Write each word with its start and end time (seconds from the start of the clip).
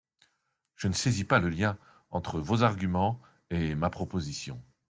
Je 0.75 0.87
ne 0.87 0.93
saisis 0.93 1.25
pas 1.25 1.37
le 1.37 1.47
lien 1.49 1.77
entre 2.09 2.39
vos 2.39 2.63
arguments 2.63 3.21
et 3.51 3.75
ma 3.75 3.91
proposition. 3.91 4.59